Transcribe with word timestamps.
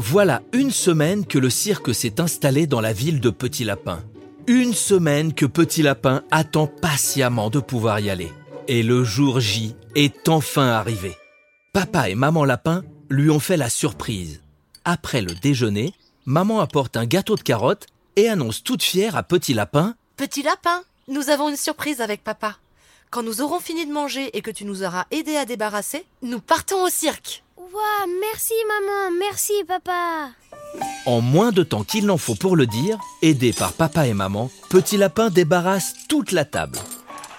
Voilà 0.00 0.42
une 0.52 0.70
semaine 0.70 1.26
que 1.26 1.40
le 1.40 1.50
cirque 1.50 1.92
s'est 1.92 2.20
installé 2.20 2.68
dans 2.68 2.80
la 2.80 2.92
ville 2.92 3.18
de 3.18 3.30
Petit 3.30 3.64
Lapin. 3.64 4.00
Une 4.46 4.72
semaine 4.72 5.34
que 5.34 5.44
Petit 5.44 5.82
Lapin 5.82 6.22
attend 6.30 6.68
patiemment 6.68 7.50
de 7.50 7.58
pouvoir 7.58 7.98
y 7.98 8.08
aller. 8.08 8.32
Et 8.68 8.84
le 8.84 9.02
jour 9.02 9.40
J 9.40 9.74
est 9.96 10.28
enfin 10.28 10.68
arrivé. 10.68 11.16
Papa 11.72 12.10
et 12.10 12.14
maman 12.14 12.44
Lapin 12.44 12.84
lui 13.10 13.28
ont 13.28 13.40
fait 13.40 13.56
la 13.56 13.68
surprise. 13.68 14.40
Après 14.84 15.20
le 15.20 15.34
déjeuner, 15.34 15.92
maman 16.26 16.60
apporte 16.60 16.96
un 16.96 17.04
gâteau 17.04 17.34
de 17.34 17.42
carottes 17.42 17.88
et 18.14 18.28
annonce 18.28 18.62
toute 18.62 18.84
fière 18.84 19.16
à 19.16 19.24
Petit 19.24 19.52
Lapin 19.52 19.96
Petit 20.16 20.44
lapin, 20.44 20.84
nous 21.08 21.28
avons 21.28 21.48
une 21.48 21.56
surprise 21.56 22.00
avec 22.00 22.22
papa. 22.22 22.56
Quand 23.10 23.24
nous 23.24 23.40
aurons 23.40 23.58
fini 23.58 23.84
de 23.84 23.92
manger 23.92 24.30
et 24.36 24.42
que 24.42 24.52
tu 24.52 24.64
nous 24.64 24.84
auras 24.84 25.06
aidé 25.10 25.34
à 25.34 25.44
débarrasser, 25.44 26.06
nous 26.22 26.38
partons 26.38 26.84
au 26.84 26.88
cirque. 26.88 27.42
Merci 28.20 28.54
maman, 28.66 29.16
merci 29.18 29.52
papa. 29.66 30.30
En 31.06 31.20
moins 31.20 31.50
de 31.50 31.62
temps 31.62 31.84
qu'il 31.84 32.06
n'en 32.06 32.18
faut 32.18 32.34
pour 32.34 32.56
le 32.56 32.66
dire, 32.66 32.98
aidé 33.22 33.52
par 33.52 33.72
papa 33.72 34.06
et 34.06 34.14
maman, 34.14 34.50
Petit 34.70 34.96
Lapin 34.96 35.30
débarrasse 35.30 35.94
toute 36.08 36.32
la 36.32 36.44
table. 36.44 36.78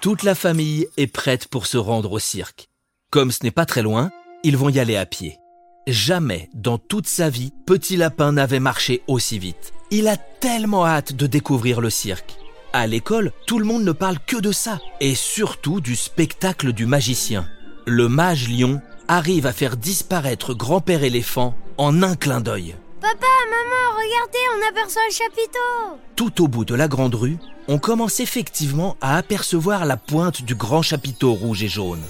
Toute 0.02 0.24
la 0.24 0.36
famille 0.36 0.88
est 0.98 1.08
prête 1.08 1.48
pour 1.48 1.68
se 1.68 1.78
rendre 1.78 2.12
au 2.12 2.20
cirque. 2.20 2.70
Comme 3.12 3.32
ce 3.32 3.44
n'est 3.44 3.52
pas 3.52 3.66
très 3.66 3.82
loin, 3.82 4.12
ils 4.44 4.58
vont 4.58 4.70
y 4.70 4.80
aller 4.80 4.96
à 4.96 5.06
pied. 5.06 5.38
Jamais 5.88 6.50
dans 6.54 6.78
toute 6.78 7.08
sa 7.08 7.30
vie, 7.30 7.52
Petit 7.66 7.98
Lapin 7.98 8.34
n'avait 8.34 8.60
marché 8.60 9.02
aussi 9.08 9.40
vite. 9.40 9.74
Il 9.92 10.08
a 10.08 10.18
tellement 10.18 10.86
hâte 10.86 11.14
de 11.14 11.28
découvrir 11.28 11.82
le 11.82 11.90
cirque. 11.90 12.36
À 12.74 12.86
l'école, 12.86 13.32
tout 13.48 13.58
le 13.58 13.66
monde 13.66 13.84
ne 13.84 13.92
parle 13.92 14.20
que 14.20 14.38
de 14.38 14.52
ça, 14.52 14.80
et 15.00 15.16
surtout 15.16 15.82
du 15.82 15.96
spectacle 15.96 16.74
du 16.74 16.86
magicien. 16.86 17.48
Le 17.86 18.08
mage 18.08 18.48
lion 18.48 18.82
arrive 19.10 19.48
à 19.48 19.52
faire 19.52 19.76
disparaître 19.76 20.54
grand-père 20.54 21.04
éléphant 21.04 21.56
en 21.78 22.04
un 22.04 22.16
clin 22.16 22.42
d'œil. 22.42 22.76
Papa, 23.02 23.16
maman, 23.50 23.98
regardez, 23.98 24.38
on 24.56 24.70
aperçoit 24.70 25.02
le 25.10 25.14
chapiteau. 25.14 26.00
Tout 26.16 26.44
au 26.44 26.48
bout 26.48 26.64
de 26.64 26.76
la 26.76 26.88
grande 26.88 27.16
rue, 27.16 27.38
on 27.68 27.80
commence 27.80 28.20
effectivement 28.20 28.98
à 29.02 29.18
apercevoir 29.18 29.86
la 29.86 29.98
pointe 29.98 30.44
du 30.44 30.54
grand 30.54 30.84
chapiteau 30.84 31.34
rouge 31.34 31.64
et 31.64 31.68
jaune. 31.68 32.04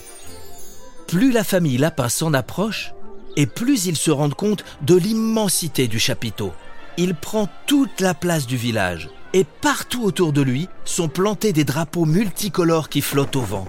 Plus 1.08 1.32
la 1.32 1.46
famille 1.46 1.78
Lapin 1.78 2.10
s'en 2.10 2.34
approche, 2.34 2.94
et 3.38 3.46
plus 3.46 3.86
ils 3.86 3.98
se 3.98 4.12
rendent 4.12 4.36
compte 4.36 4.66
de 4.82 4.96
l'immensité 4.96 5.88
du 5.88 6.00
chapiteau. 6.00 6.52
Il 6.98 7.16
prend 7.16 7.48
toute 7.66 8.02
la 8.02 8.14
place 8.14 8.46
du 8.46 8.58
village, 8.58 9.10
et 9.32 9.46
partout 9.46 10.04
autour 10.04 10.34
de 10.34 10.42
lui 10.42 10.68
sont 10.84 11.08
plantés 11.08 11.54
des 11.54 11.64
drapeaux 11.64 12.06
multicolores 12.06 12.90
qui 12.90 13.02
flottent 13.02 13.38
au 13.38 13.42
vent. 13.42 13.68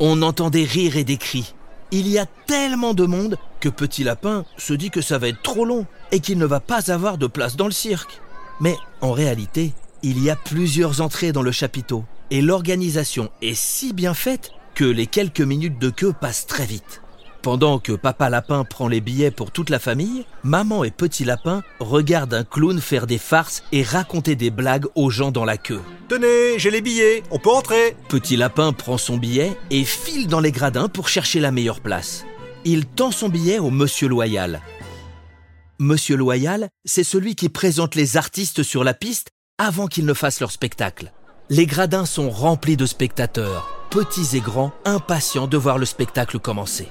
On 0.00 0.22
entend 0.22 0.48
des 0.48 0.64
rires 0.64 0.96
et 0.96 1.04
des 1.04 1.18
cris. 1.18 1.53
Il 1.96 2.08
y 2.08 2.18
a 2.18 2.26
tellement 2.26 2.92
de 2.92 3.06
monde 3.06 3.36
que 3.60 3.68
Petit 3.68 4.02
Lapin 4.02 4.44
se 4.56 4.74
dit 4.74 4.90
que 4.90 5.00
ça 5.00 5.16
va 5.16 5.28
être 5.28 5.42
trop 5.42 5.64
long 5.64 5.86
et 6.10 6.18
qu'il 6.18 6.38
ne 6.38 6.44
va 6.44 6.58
pas 6.58 6.90
avoir 6.90 7.18
de 7.18 7.28
place 7.28 7.54
dans 7.54 7.66
le 7.66 7.70
cirque. 7.70 8.20
Mais 8.58 8.74
en 9.00 9.12
réalité, 9.12 9.72
il 10.02 10.20
y 10.20 10.28
a 10.28 10.34
plusieurs 10.34 11.02
entrées 11.02 11.30
dans 11.30 11.40
le 11.40 11.52
chapiteau 11.52 12.04
et 12.32 12.42
l'organisation 12.42 13.30
est 13.42 13.54
si 13.54 13.92
bien 13.92 14.12
faite 14.12 14.50
que 14.74 14.84
les 14.84 15.06
quelques 15.06 15.40
minutes 15.40 15.78
de 15.78 15.88
queue 15.88 16.12
passent 16.12 16.48
très 16.48 16.66
vite. 16.66 17.00
Pendant 17.44 17.78
que 17.78 17.92
Papa 17.92 18.30
Lapin 18.30 18.64
prend 18.64 18.88
les 18.88 19.02
billets 19.02 19.30
pour 19.30 19.50
toute 19.50 19.68
la 19.68 19.78
famille, 19.78 20.24
Maman 20.44 20.82
et 20.82 20.90
Petit 20.90 21.26
Lapin 21.26 21.62
regardent 21.78 22.32
un 22.32 22.42
clown 22.42 22.80
faire 22.80 23.06
des 23.06 23.18
farces 23.18 23.62
et 23.70 23.82
raconter 23.82 24.34
des 24.34 24.48
blagues 24.48 24.86
aux 24.94 25.10
gens 25.10 25.30
dans 25.30 25.44
la 25.44 25.58
queue. 25.58 25.82
Tenez, 26.08 26.58
j'ai 26.58 26.70
les 26.70 26.80
billets, 26.80 27.22
on 27.30 27.38
peut 27.38 27.50
entrer. 27.50 27.98
Petit 28.08 28.38
Lapin 28.38 28.72
prend 28.72 28.96
son 28.96 29.18
billet 29.18 29.58
et 29.70 29.84
file 29.84 30.26
dans 30.26 30.40
les 30.40 30.52
gradins 30.52 30.88
pour 30.88 31.10
chercher 31.10 31.38
la 31.38 31.50
meilleure 31.50 31.80
place. 31.80 32.24
Il 32.64 32.86
tend 32.86 33.10
son 33.10 33.28
billet 33.28 33.58
au 33.58 33.68
Monsieur 33.68 34.08
Loyal. 34.08 34.62
Monsieur 35.78 36.16
Loyal, 36.16 36.70
c'est 36.86 37.04
celui 37.04 37.34
qui 37.34 37.50
présente 37.50 37.94
les 37.94 38.16
artistes 38.16 38.62
sur 38.62 38.84
la 38.84 38.94
piste 38.94 39.32
avant 39.58 39.86
qu'ils 39.86 40.06
ne 40.06 40.14
fassent 40.14 40.40
leur 40.40 40.50
spectacle. 40.50 41.12
Les 41.50 41.66
gradins 41.66 42.06
sont 42.06 42.30
remplis 42.30 42.78
de 42.78 42.86
spectateurs, 42.86 43.70
petits 43.90 44.34
et 44.34 44.40
grands, 44.40 44.72
impatients 44.86 45.46
de 45.46 45.58
voir 45.58 45.76
le 45.76 45.84
spectacle 45.84 46.38
commencer. 46.38 46.88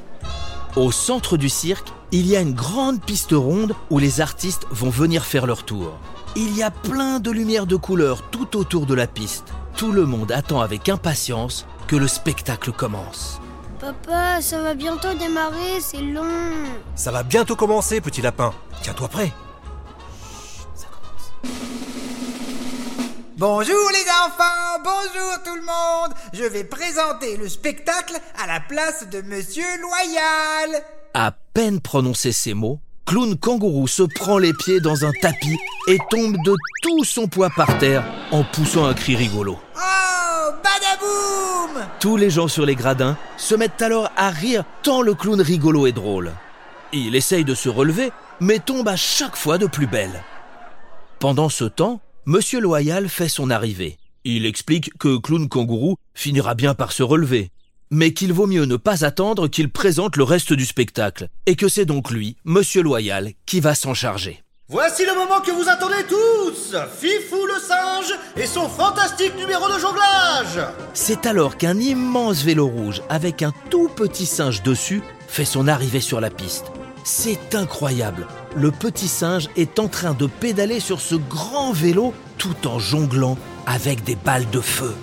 Au 0.75 0.91
centre 0.91 1.37
du 1.37 1.49
cirque, 1.49 1.89
il 2.11 2.25
y 2.25 2.35
a 2.35 2.41
une 2.41 2.55
grande 2.55 2.99
piste 2.99 3.33
ronde 3.33 3.75
où 3.91 3.99
les 3.99 4.21
artistes 4.21 4.65
vont 4.71 4.89
venir 4.89 5.23
faire 5.23 5.45
leur 5.45 5.63
tour. 5.63 5.99
Il 6.35 6.57
y 6.57 6.63
a 6.63 6.71
plein 6.71 7.19
de 7.19 7.29
lumières 7.29 7.67
de 7.67 7.75
couleurs 7.75 8.23
tout 8.31 8.57
autour 8.57 8.87
de 8.87 8.95
la 8.95 9.05
piste. 9.05 9.53
Tout 9.77 9.91
le 9.91 10.07
monde 10.07 10.31
attend 10.31 10.61
avec 10.61 10.89
impatience 10.89 11.67
que 11.85 11.95
le 11.95 12.07
spectacle 12.07 12.71
commence. 12.71 13.39
Papa, 13.79 14.41
ça 14.41 14.63
va 14.63 14.73
bientôt 14.73 15.13
démarrer, 15.13 15.79
c'est 15.79 16.01
long. 16.01 16.23
Ça 16.95 17.11
va 17.11 17.21
bientôt 17.21 17.55
commencer, 17.55 18.01
petit 18.01 18.23
lapin. 18.23 18.51
Tiens-toi 18.81 19.09
prêt. 19.09 19.31
Bonjour 23.45 23.89
les 23.91 24.09
enfants, 24.25 24.81
bonjour 24.85 25.43
tout 25.43 25.55
le 25.55 25.63
monde. 25.63 26.13
Je 26.31 26.45
vais 26.45 26.63
présenter 26.63 27.35
le 27.35 27.49
spectacle 27.49 28.15
à 28.41 28.47
la 28.47 28.61
place 28.61 29.09
de 29.09 29.19
Monsieur 29.19 29.65
Loyal. 29.81 30.81
À 31.13 31.33
peine 31.53 31.81
prononcé 31.81 32.31
ces 32.31 32.53
mots, 32.53 32.79
Clown 33.05 33.37
Kangourou 33.37 33.85
se 33.89 34.03
prend 34.03 34.37
les 34.37 34.53
pieds 34.53 34.79
dans 34.79 35.03
un 35.03 35.11
tapis 35.21 35.57
et 35.89 35.97
tombe 36.09 36.37
de 36.45 36.55
tout 36.83 37.03
son 37.03 37.27
poids 37.27 37.49
par 37.49 37.77
terre 37.79 38.05
en 38.31 38.45
poussant 38.45 38.85
un 38.85 38.93
cri 38.93 39.17
rigolo. 39.17 39.59
Oh, 39.75 40.51
badaboum 40.63 41.85
Tous 41.99 42.15
les 42.15 42.29
gens 42.29 42.47
sur 42.47 42.65
les 42.65 42.75
gradins 42.75 43.17
se 43.35 43.55
mettent 43.55 43.81
alors 43.81 44.09
à 44.15 44.29
rire 44.29 44.63
tant 44.83 45.01
le 45.01 45.15
clown 45.15 45.41
rigolo 45.41 45.85
est 45.85 45.91
drôle. 45.91 46.31
Il 46.93 47.13
essaye 47.13 47.43
de 47.43 47.55
se 47.55 47.67
relever, 47.67 48.13
mais 48.39 48.59
tombe 48.59 48.87
à 48.87 48.95
chaque 48.95 49.35
fois 49.35 49.57
de 49.57 49.67
plus 49.67 49.87
belle. 49.87 50.23
Pendant 51.19 51.49
ce 51.49 51.65
temps, 51.65 51.99
Monsieur 52.25 52.61
Loyal 52.61 53.09
fait 53.09 53.27
son 53.27 53.49
arrivée. 53.49 53.97
Il 54.23 54.45
explique 54.45 54.97
que 54.97 55.17
Clown 55.17 55.49
Kangourou 55.49 55.97
finira 56.13 56.55
bien 56.55 56.73
par 56.73 56.93
se 56.93 57.03
relever, 57.03 57.51
mais 57.91 58.13
qu'il 58.13 58.31
vaut 58.31 58.47
mieux 58.47 58.63
ne 58.63 58.77
pas 58.77 59.03
attendre 59.03 59.49
qu'il 59.49 59.69
présente 59.69 60.15
le 60.15 60.23
reste 60.23 60.53
du 60.53 60.65
spectacle, 60.65 61.27
et 61.47 61.57
que 61.57 61.67
c'est 61.67 61.83
donc 61.83 62.11
lui, 62.11 62.37
Monsieur 62.45 62.81
Loyal, 62.81 63.33
qui 63.45 63.59
va 63.59 63.75
s'en 63.75 63.93
charger. 63.93 64.41
Voici 64.69 65.05
le 65.05 65.13
moment 65.13 65.41
que 65.41 65.51
vous 65.51 65.67
attendez 65.67 66.05
tous 66.07 66.77
Fifou 66.97 67.45
le 67.45 67.59
singe 67.59 68.17
et 68.37 68.47
son 68.47 68.69
fantastique 68.69 69.35
numéro 69.35 69.67
de 69.67 69.77
jonglage 69.77 70.65
C'est 70.93 71.25
alors 71.25 71.57
qu'un 71.57 71.77
immense 71.77 72.41
vélo 72.41 72.67
rouge 72.67 73.01
avec 73.09 73.41
un 73.41 73.51
tout 73.69 73.89
petit 73.89 74.25
singe 74.25 74.63
dessus 74.63 75.01
fait 75.27 75.43
son 75.43 75.67
arrivée 75.67 75.99
sur 75.99 76.21
la 76.21 76.29
piste. 76.29 76.71
C'est 77.03 77.53
incroyable. 77.53 78.27
Le 78.55 78.71
petit 78.71 79.09
singe 79.09 79.49
est 79.57 79.77
en 79.77 79.89
train 79.89 80.13
de 80.13 80.25
pédaler 80.25 80.79
sur 80.79 81.01
ce 81.01 81.15
grand 81.15 81.73
vélo 81.73 82.13
tout 82.37 82.65
en 82.65 82.79
jonglant 82.79 83.37
avec 83.65 84.03
des 84.03 84.15
balles 84.15 84.49
de 84.51 84.61
feu. 84.61 84.95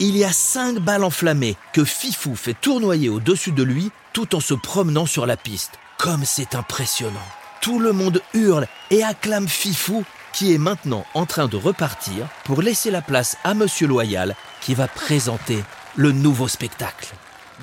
Il 0.00 0.16
y 0.16 0.24
a 0.24 0.32
cinq 0.32 0.78
balles 0.78 1.04
enflammées 1.04 1.56
que 1.72 1.84
Fifou 1.84 2.34
fait 2.34 2.56
tournoyer 2.60 3.08
au-dessus 3.08 3.52
de 3.52 3.62
lui 3.62 3.92
tout 4.12 4.34
en 4.34 4.40
se 4.40 4.54
promenant 4.54 5.06
sur 5.06 5.24
la 5.24 5.36
piste. 5.36 5.78
Comme 5.98 6.24
c'est 6.24 6.56
impressionnant. 6.56 7.20
Tout 7.60 7.78
le 7.78 7.92
monde 7.92 8.20
hurle 8.34 8.66
et 8.90 9.04
acclame 9.04 9.48
Fifou 9.48 10.04
qui 10.32 10.52
est 10.52 10.58
maintenant 10.58 11.06
en 11.14 11.26
train 11.26 11.46
de 11.46 11.56
repartir 11.56 12.26
pour 12.44 12.60
laisser 12.60 12.90
la 12.90 13.02
place 13.02 13.36
à 13.44 13.54
Monsieur 13.54 13.86
Loyal 13.86 14.34
qui 14.60 14.74
va 14.74 14.88
présenter 14.88 15.62
le 15.94 16.10
nouveau 16.10 16.48
spectacle. 16.48 17.14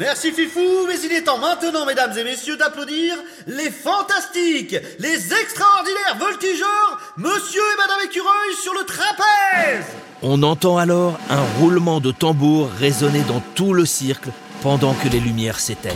Merci 0.01 0.31
Fifou, 0.31 0.88
mais 0.88 1.00
il 1.06 1.12
est 1.12 1.22
temps 1.22 1.38
maintenant, 1.38 1.85
mesdames 1.85 2.17
et 2.17 2.23
messieurs, 2.23 2.57
d'applaudir 2.57 3.13
les 3.45 3.69
fantastiques, 3.69 4.75
les 4.97 5.31
extraordinaires 5.31 6.17
voltigeurs, 6.19 7.13
monsieur 7.17 7.62
et 7.62 7.78
madame 7.78 8.09
écureuil 8.09 8.56
sur 8.63 8.73
le 8.73 8.84
trapèze 8.84 9.85
On 10.23 10.41
entend 10.41 10.79
alors 10.79 11.19
un 11.29 11.44
roulement 11.59 12.00
de 12.00 12.09
tambour 12.12 12.72
résonner 12.79 13.22
dans 13.28 13.44
tout 13.53 13.73
le 13.73 13.85
cirque 13.85 14.29
pendant 14.63 14.95
que 14.95 15.07
les 15.07 15.19
lumières 15.19 15.59
s'éteignent. 15.59 15.94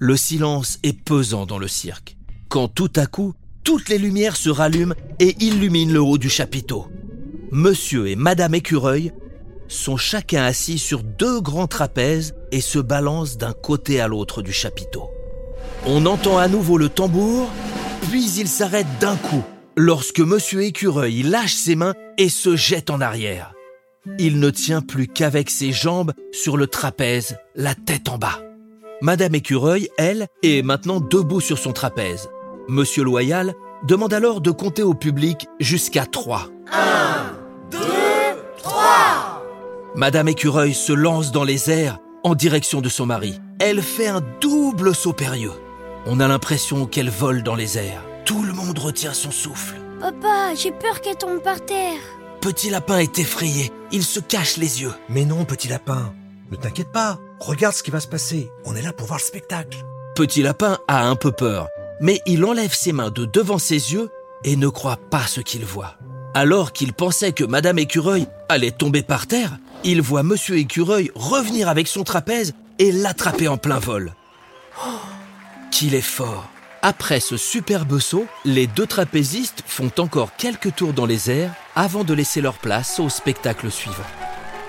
Le 0.00 0.16
silence 0.16 0.80
est 0.82 1.00
pesant 1.00 1.46
dans 1.46 1.58
le 1.58 1.68
cirque, 1.68 2.16
quand 2.48 2.66
tout 2.66 2.90
à 2.96 3.06
coup, 3.06 3.34
toutes 3.62 3.90
les 3.90 3.98
lumières 3.98 4.34
se 4.34 4.50
rallument 4.50 4.96
et 5.20 5.36
illuminent 5.38 5.92
le 5.92 6.00
haut 6.00 6.18
du 6.18 6.28
chapiteau. 6.28 6.88
Monsieur 7.52 8.08
et 8.08 8.16
madame 8.16 8.56
écureuil 8.56 9.12
sont 9.72 9.96
chacun 9.96 10.44
assis 10.44 10.78
sur 10.78 11.02
deux 11.02 11.40
grands 11.40 11.66
trapèzes 11.66 12.34
et 12.50 12.60
se 12.60 12.78
balancent 12.78 13.38
d'un 13.38 13.52
côté 13.52 14.00
à 14.00 14.08
l'autre 14.08 14.42
du 14.42 14.52
chapiteau. 14.52 15.10
On 15.86 16.06
entend 16.06 16.38
à 16.38 16.48
nouveau 16.48 16.78
le 16.78 16.88
tambour, 16.88 17.48
puis 18.10 18.30
il 18.38 18.48
s'arrête 18.48 18.86
d'un 19.00 19.16
coup 19.16 19.42
lorsque 19.76 20.20
Monsieur 20.20 20.62
Écureuil 20.62 21.22
lâche 21.22 21.54
ses 21.54 21.74
mains 21.74 21.94
et 22.18 22.28
se 22.28 22.56
jette 22.56 22.90
en 22.90 23.00
arrière. 23.00 23.54
Il 24.18 24.40
ne 24.40 24.50
tient 24.50 24.82
plus 24.82 25.06
qu'avec 25.06 25.48
ses 25.48 25.72
jambes 25.72 26.12
sur 26.32 26.56
le 26.56 26.66
trapèze, 26.66 27.36
la 27.54 27.74
tête 27.74 28.08
en 28.08 28.18
bas. 28.18 28.40
Madame 29.00 29.34
Écureuil, 29.34 29.88
elle, 29.96 30.26
est 30.42 30.62
maintenant 30.62 31.00
debout 31.00 31.40
sur 31.40 31.58
son 31.58 31.72
trapèze. 31.72 32.28
Monsieur 32.68 33.04
Loyal 33.04 33.54
demande 33.86 34.12
alors 34.12 34.40
de 34.40 34.50
compter 34.50 34.82
au 34.82 34.94
public 34.94 35.48
jusqu'à 35.58 36.06
trois. 36.06 36.48
Madame 39.94 40.28
Écureuil 40.28 40.72
se 40.72 40.92
lance 40.92 41.32
dans 41.32 41.44
les 41.44 41.70
airs 41.70 41.98
en 42.24 42.34
direction 42.34 42.80
de 42.80 42.88
son 42.88 43.04
mari. 43.04 43.38
Elle 43.60 43.82
fait 43.82 44.08
un 44.08 44.22
double 44.40 44.94
saut 44.94 45.12
périlleux. 45.12 45.52
On 46.06 46.18
a 46.18 46.28
l'impression 46.28 46.86
qu'elle 46.86 47.10
vole 47.10 47.42
dans 47.42 47.54
les 47.54 47.76
airs. 47.76 48.02
Tout 48.24 48.42
le 48.42 48.54
monde 48.54 48.78
retient 48.78 49.12
son 49.12 49.30
souffle. 49.30 49.76
Papa, 50.00 50.54
j'ai 50.56 50.72
peur 50.72 51.02
qu'elle 51.02 51.16
tombe 51.16 51.42
par 51.42 51.62
terre. 51.64 52.00
Petit 52.40 52.70
Lapin 52.70 52.98
est 52.98 53.18
effrayé. 53.18 53.70
Il 53.92 54.02
se 54.02 54.18
cache 54.18 54.56
les 54.56 54.80
yeux. 54.80 54.94
Mais 55.10 55.26
non, 55.26 55.44
petit 55.44 55.68
lapin, 55.68 56.14
ne 56.50 56.56
t'inquiète 56.56 56.90
pas. 56.90 57.18
Regarde 57.38 57.74
ce 57.74 57.82
qui 57.82 57.90
va 57.90 58.00
se 58.00 58.08
passer. 58.08 58.50
On 58.64 58.74
est 58.74 58.82
là 58.82 58.94
pour 58.94 59.06
voir 59.06 59.18
le 59.18 59.24
spectacle. 59.24 59.84
Petit 60.16 60.42
Lapin 60.42 60.78
a 60.88 61.06
un 61.06 61.16
peu 61.16 61.32
peur, 61.32 61.68
mais 62.00 62.20
il 62.24 62.44
enlève 62.46 62.74
ses 62.74 62.92
mains 62.92 63.10
de 63.10 63.26
devant 63.26 63.58
ses 63.58 63.92
yeux 63.92 64.08
et 64.42 64.56
ne 64.56 64.68
croit 64.68 64.98
pas 65.10 65.26
ce 65.26 65.40
qu'il 65.40 65.66
voit. 65.66 65.96
Alors 66.34 66.72
qu'il 66.72 66.94
pensait 66.94 67.32
que 67.32 67.44
Madame 67.44 67.78
Écureuil 67.78 68.26
allait 68.48 68.70
tomber 68.70 69.02
par 69.02 69.26
terre, 69.26 69.58
il 69.84 70.00
voit 70.00 70.22
Monsieur 70.22 70.56
Écureuil 70.56 71.10
revenir 71.14 71.68
avec 71.68 71.88
son 71.88 72.04
trapèze 72.04 72.54
et 72.78 72.92
l'attraper 72.92 73.48
en 73.48 73.56
plein 73.56 73.78
vol. 73.78 74.14
Oh, 74.84 74.90
qu'il 75.70 75.94
est 75.94 76.00
fort 76.00 76.48
Après 76.82 77.20
ce 77.20 77.36
superbe 77.36 77.98
saut, 77.98 78.26
les 78.44 78.66
deux 78.66 78.86
trapézistes 78.86 79.62
font 79.66 79.90
encore 79.98 80.36
quelques 80.36 80.74
tours 80.74 80.92
dans 80.92 81.06
les 81.06 81.30
airs 81.30 81.54
avant 81.74 82.04
de 82.04 82.14
laisser 82.14 82.40
leur 82.40 82.54
place 82.54 83.00
au 83.00 83.08
spectacle 83.08 83.70
suivant. 83.70 83.96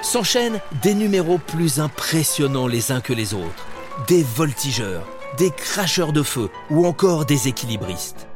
S'enchaînent 0.01 0.59
des 0.81 0.93
numéros 0.93 1.37
plus 1.37 1.79
impressionnants 1.79 2.67
les 2.67 2.91
uns 2.91 3.01
que 3.01 3.13
les 3.13 3.33
autres. 3.33 3.67
Des 4.07 4.23
voltigeurs, 4.23 5.07
des 5.37 5.51
cracheurs 5.51 6.13
de 6.13 6.23
feu 6.23 6.49
ou 6.69 6.85
encore 6.85 7.25
des 7.25 7.47
équilibristes. 7.47 8.27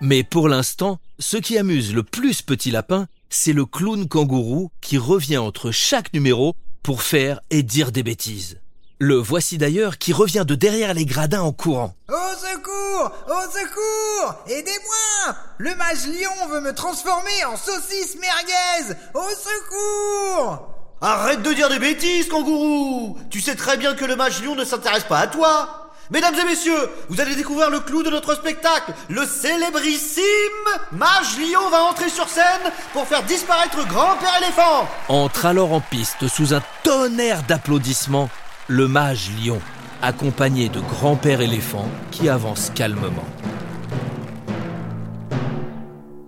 Mais 0.00 0.24
pour 0.24 0.48
l'instant, 0.48 0.98
ce 1.18 1.36
qui 1.36 1.56
amuse 1.56 1.94
le 1.94 2.02
plus 2.02 2.42
Petit 2.42 2.70
Lapin, 2.70 3.06
c'est 3.34 3.52
le 3.52 3.66
clown 3.66 4.06
kangourou 4.06 4.70
qui 4.80 4.96
revient 4.96 5.38
entre 5.38 5.72
chaque 5.72 6.12
numéro 6.12 6.54
pour 6.84 7.02
faire 7.02 7.40
et 7.50 7.64
dire 7.64 7.90
des 7.90 8.04
bêtises. 8.04 8.60
Le 9.00 9.16
voici 9.16 9.58
d'ailleurs 9.58 9.98
qui 9.98 10.12
revient 10.12 10.44
de 10.46 10.54
derrière 10.54 10.94
les 10.94 11.04
gradins 11.04 11.42
en 11.42 11.52
courant. 11.52 11.96
Au 12.08 12.36
secours 12.36 13.10
Au 13.26 13.50
secours 13.50 14.36
Aidez-moi! 14.46 15.36
Le 15.58 15.74
mage 15.74 16.06
lion 16.06 16.48
veut 16.48 16.60
me 16.60 16.72
transformer 16.72 17.44
en 17.46 17.56
saucisse 17.56 18.16
merguez! 18.20 18.94
Au 19.14 19.28
secours! 19.30 20.68
Arrête 21.00 21.42
de 21.42 21.52
dire 21.52 21.68
des 21.68 21.80
bêtises, 21.80 22.28
kangourou! 22.28 23.18
Tu 23.30 23.40
sais 23.40 23.56
très 23.56 23.76
bien 23.76 23.94
que 23.94 24.04
le 24.04 24.14
mage 24.14 24.44
lion 24.44 24.54
ne 24.54 24.64
s'intéresse 24.64 25.04
pas 25.04 25.18
à 25.18 25.26
toi 25.26 25.83
Mesdames 26.10 26.34
et 26.34 26.44
messieurs, 26.44 26.90
vous 27.08 27.20
allez 27.20 27.34
découvrir 27.34 27.70
le 27.70 27.80
clou 27.80 28.02
de 28.02 28.10
notre 28.10 28.34
spectacle. 28.34 28.92
Le 29.08 29.24
célébrissime 29.26 30.24
Mage 30.92 31.38
Lion 31.38 31.70
va 31.70 31.82
entrer 31.84 32.08
sur 32.08 32.28
scène 32.28 32.72
pour 32.92 33.06
faire 33.06 33.22
disparaître 33.24 33.86
Grand-Père 33.86 34.36
éléphant. 34.42 34.88
Entre 35.08 35.46
alors 35.46 35.72
en 35.72 35.80
piste 35.80 36.28
sous 36.28 36.54
un 36.54 36.62
tonnerre 36.82 37.42
d'applaudissements 37.44 38.28
le 38.68 38.88
mage 38.88 39.30
lion, 39.44 39.60
accompagné 40.00 40.70
de 40.70 40.80
grand-père 40.80 41.42
éléphant 41.42 41.86
qui 42.10 42.30
avance 42.30 42.70
calmement. 42.74 43.26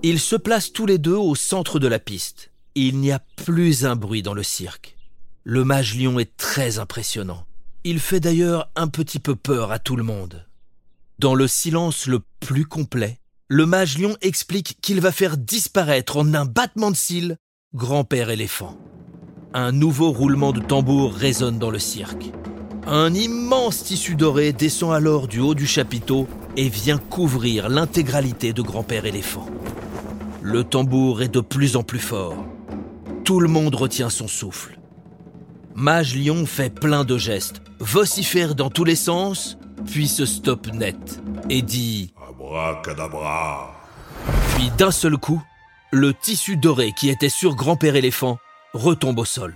Ils 0.02 0.20
se 0.20 0.36
placent 0.36 0.72
tous 0.72 0.86
les 0.86 0.98
deux 0.98 1.16
au 1.16 1.34
centre 1.34 1.78
de 1.78 1.88
la 1.88 1.98
piste. 1.98 2.50
Il 2.74 2.98
n'y 2.98 3.10
a 3.10 3.20
plus 3.44 3.86
un 3.86 3.96
bruit 3.96 4.22
dans 4.22 4.34
le 4.34 4.42
cirque. 4.42 4.96
Le 5.44 5.64
mage 5.64 5.98
lion 5.98 6.18
est 6.18 6.36
très 6.36 6.78
impressionnant. 6.78 7.46
Il 7.88 8.00
fait 8.00 8.18
d'ailleurs 8.18 8.68
un 8.74 8.88
petit 8.88 9.20
peu 9.20 9.36
peur 9.36 9.70
à 9.70 9.78
tout 9.78 9.94
le 9.94 10.02
monde. 10.02 10.44
Dans 11.20 11.36
le 11.36 11.46
silence 11.46 12.08
le 12.08 12.18
plus 12.40 12.64
complet, 12.64 13.20
le 13.46 13.64
mage 13.64 13.96
lion 13.96 14.16
explique 14.22 14.76
qu'il 14.82 15.00
va 15.00 15.12
faire 15.12 15.36
disparaître 15.36 16.16
en 16.16 16.34
un 16.34 16.46
battement 16.46 16.90
de 16.90 16.96
cils 16.96 17.36
grand-père 17.74 18.30
éléphant. 18.30 18.76
Un 19.54 19.70
nouveau 19.70 20.10
roulement 20.10 20.50
de 20.50 20.58
tambour 20.58 21.14
résonne 21.14 21.60
dans 21.60 21.70
le 21.70 21.78
cirque. 21.78 22.32
Un 22.88 23.14
immense 23.14 23.84
tissu 23.84 24.16
doré 24.16 24.52
descend 24.52 24.92
alors 24.92 25.28
du 25.28 25.38
haut 25.38 25.54
du 25.54 25.68
chapiteau 25.68 26.26
et 26.56 26.68
vient 26.68 26.98
couvrir 26.98 27.68
l'intégralité 27.68 28.52
de 28.52 28.62
grand-père 28.62 29.04
éléphant. 29.04 29.46
Le 30.42 30.64
tambour 30.64 31.22
est 31.22 31.32
de 31.32 31.38
plus 31.38 31.76
en 31.76 31.84
plus 31.84 32.00
fort. 32.00 32.48
Tout 33.22 33.38
le 33.38 33.46
monde 33.46 33.76
retient 33.76 34.10
son 34.10 34.26
souffle. 34.26 34.76
Mage 35.78 36.16
Lion 36.16 36.46
fait 36.46 36.70
plein 36.70 37.04
de 37.04 37.18
gestes, 37.18 37.60
vocifère 37.80 38.54
dans 38.54 38.70
tous 38.70 38.84
les 38.84 38.96
sens, 38.96 39.58
puis 39.84 40.08
se 40.08 40.24
stoppe 40.24 40.68
net 40.72 41.20
et 41.50 41.60
dit 41.60 42.14
Abracadabra. 42.26 43.74
Puis 44.54 44.70
d'un 44.78 44.90
seul 44.90 45.18
coup, 45.18 45.42
le 45.90 46.14
tissu 46.14 46.56
doré 46.56 46.92
qui 46.98 47.10
était 47.10 47.28
sur 47.28 47.54
Grand-Père 47.54 47.94
éléphant 47.94 48.38
retombe 48.72 49.18
au 49.18 49.26
sol. 49.26 49.54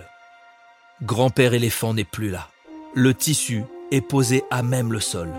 Grand-Père 1.02 1.54
éléphant 1.54 1.94
n'est 1.94 2.04
plus 2.04 2.28
là. 2.28 2.48
Le 2.94 3.14
tissu 3.14 3.64
est 3.90 4.02
posé 4.02 4.44
à 4.50 4.62
même 4.62 4.92
le 4.92 5.00
sol. 5.00 5.30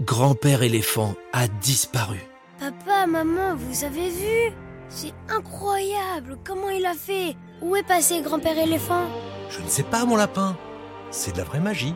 Grand-Père 0.00 0.64
éléphant 0.64 1.14
a 1.32 1.46
disparu. 1.46 2.18
Papa, 2.58 3.06
maman, 3.06 3.54
vous 3.54 3.84
avez 3.84 4.08
vu? 4.08 4.52
C'est 4.88 5.14
incroyable 5.28 6.38
Comment 6.44 6.70
il 6.70 6.84
a 6.86 6.94
fait? 6.94 7.36
Où 7.62 7.76
est 7.76 7.84
passé 7.84 8.20
grand-père 8.22 8.58
éléphant? 8.58 9.04
Je 9.48 9.60
ne 9.60 9.68
sais 9.68 9.84
pas, 9.84 10.04
mon 10.04 10.16
lapin. 10.16 10.56
C'est 11.12 11.32
de 11.32 11.38
la 11.38 11.44
vraie 11.44 11.60
magie. 11.60 11.94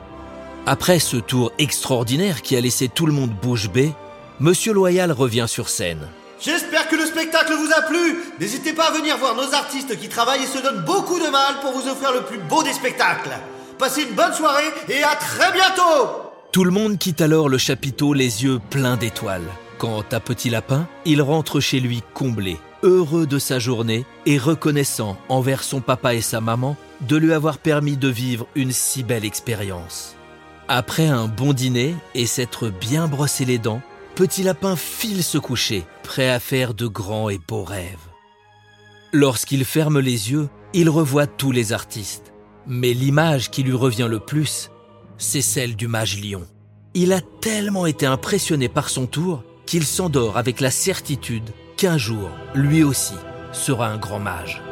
Après 0.64 0.98
ce 0.98 1.16
tour 1.16 1.52
extraordinaire 1.58 2.42
qui 2.42 2.56
a 2.56 2.60
laissé 2.60 2.88
tout 2.88 3.06
le 3.06 3.12
monde 3.12 3.30
bouche 3.30 3.68
bée, 3.68 3.92
Monsieur 4.38 4.72
Loyal 4.72 5.10
revient 5.10 5.46
sur 5.48 5.68
scène. 5.68 6.08
J'espère 6.40 6.88
que 6.88 6.96
le 6.96 7.06
spectacle 7.06 7.54
vous 7.54 7.72
a 7.76 7.82
plu. 7.82 8.18
N'hésitez 8.38 8.74
pas 8.74 8.88
à 8.88 8.90
venir 8.92 9.16
voir 9.16 9.34
nos 9.34 9.54
artistes 9.54 9.98
qui 9.98 10.08
travaillent 10.08 10.42
et 10.42 10.46
se 10.46 10.62
donnent 10.62 10.84
beaucoup 10.84 11.18
de 11.18 11.28
mal 11.28 11.54
pour 11.62 11.72
vous 11.72 11.88
offrir 11.88 12.12
le 12.12 12.22
plus 12.22 12.38
beau 12.38 12.62
des 12.62 12.72
spectacles. 12.72 13.30
Passez 13.78 14.02
une 14.02 14.14
bonne 14.14 14.34
soirée 14.34 14.70
et 14.88 15.02
à 15.02 15.16
très 15.16 15.52
bientôt 15.52 16.30
Tout 16.52 16.64
le 16.64 16.70
monde 16.70 16.98
quitte 16.98 17.20
alors 17.20 17.48
le 17.48 17.58
chapiteau 17.58 18.12
les 18.12 18.44
yeux 18.44 18.60
pleins 18.70 18.96
d'étoiles. 18.96 19.48
Quant 19.78 20.04
à 20.12 20.20
Petit 20.20 20.50
Lapin, 20.50 20.86
il 21.04 21.22
rentre 21.22 21.60
chez 21.60 21.80
lui 21.80 22.02
comblé, 22.14 22.56
heureux 22.82 23.26
de 23.26 23.38
sa 23.38 23.58
journée 23.58 24.05
et 24.26 24.38
reconnaissant 24.38 25.17
envers 25.28 25.62
son 25.62 25.81
papa 25.81 26.14
et 26.14 26.20
sa 26.20 26.40
maman 26.40 26.76
de 27.00 27.17
lui 27.17 27.32
avoir 27.32 27.58
permis 27.58 27.96
de 27.96 28.08
vivre 28.08 28.46
une 28.55 28.73
si 28.73 29.02
belle 29.02 29.25
expérience. 29.25 30.17
Après 30.69 31.06
un 31.06 31.28
bon 31.28 31.52
dîner 31.52 31.94
et 32.14 32.26
s'être 32.26 32.69
bien 32.69 33.06
brossé 33.06 33.44
les 33.44 33.58
dents, 33.58 33.82
Petit 34.14 34.43
Lapin 34.43 34.76
file 34.76 35.23
se 35.23 35.37
coucher, 35.37 35.84
prêt 36.02 36.31
à 36.31 36.40
faire 36.40 36.73
de 36.73 36.87
grands 36.87 37.28
et 37.28 37.38
beaux 37.38 37.64
rêves. 37.64 38.08
Lorsqu'il 39.12 39.64
ferme 39.64 40.00
les 40.00 40.31
yeux, 40.31 40.49
il 40.73 40.88
revoit 40.88 41.26
tous 41.26 41.52
les 41.52 41.73
artistes. 41.73 42.32
Mais 42.67 42.94
l'image 42.94 43.50
qui 43.50 43.62
lui 43.62 43.75
revient 43.75 44.08
le 44.11 44.19
plus, 44.19 44.70
c'est 45.19 45.43
celle 45.43 45.76
du 45.76 45.87
mage 45.87 46.20
lion. 46.20 46.46
Il 46.94 47.12
a 47.12 47.20
tellement 47.20 47.87
été 47.87 48.06
impressionné 48.06 48.69
par 48.69 48.88
son 48.88 49.06
tour 49.06 49.44
qu'il 49.67 49.84
s'endort 49.84 50.38
avec 50.38 50.61
la 50.61 50.70
certitude 50.70 51.50
qu'un 51.76 51.99
jour, 51.99 52.30
lui 52.54 52.83
aussi, 52.83 53.16
sera 53.52 53.88
un 53.88 53.99
grand 53.99 54.18
mage. 54.18 54.62